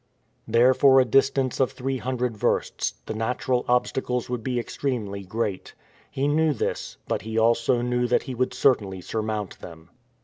There, 0.47 0.73
for 0.73 0.99
a 0.99 1.05
distance 1.05 1.59
of 1.59 1.71
three 1.73 1.99
hundred 1.99 2.35
versts, 2.35 2.95
the 3.05 3.13
natural 3.13 3.63
obstacles 3.67 4.31
would 4.31 4.43
be 4.43 4.57
extremely 4.59 5.21
great. 5.21 5.75
He 6.09 6.27
knew 6.27 6.53
this, 6.53 6.97
but 7.07 7.21
he 7.21 7.37
also 7.37 7.83
knew 7.83 8.07
that 8.07 8.23
he 8.23 8.33
would 8.33 8.55
certainly 8.55 9.01
surmount 9.01 9.59
them. 9.59 9.91